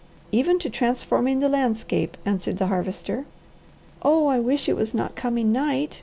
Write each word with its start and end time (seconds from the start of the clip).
"Even 0.31 0.57
to 0.57 0.67
transforming 0.67 1.41
the 1.41 1.47
landscape," 1.47 2.17
answered 2.25 2.57
the 2.57 2.65
Harvester. 2.65 3.25
"Oh 4.01 4.25
I 4.25 4.39
wish 4.39 4.67
it 4.67 4.75
was 4.75 4.95
not 4.95 5.15
coming 5.15 5.51
night!" 5.51 5.99